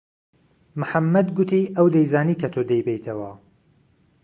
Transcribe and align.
محەممەد 0.79 1.27
گوتی 1.37 1.71
ئەو 1.75 1.87
دەیزانی 1.95 2.39
کە 2.41 2.47
تۆ 2.53 2.61
دەیبەیتەوە. 2.69 3.31